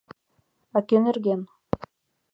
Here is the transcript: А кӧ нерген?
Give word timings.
А 0.77 0.79
кӧ 0.87 0.97
нерген? 1.03 1.41